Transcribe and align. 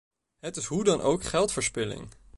Het 0.39 0.57
is 0.57 0.65
hoe 0.65 0.83
dan 0.83 1.01
ook 1.01 1.23
geldverspilling. 1.23 2.09